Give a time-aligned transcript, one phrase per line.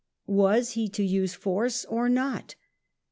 [0.25, 2.55] Was he to use force or not?